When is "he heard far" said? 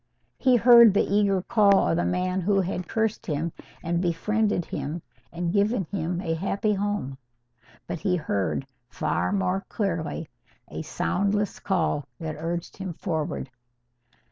7.99-9.31